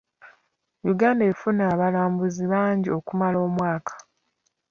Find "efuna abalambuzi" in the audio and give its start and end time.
1.31-2.43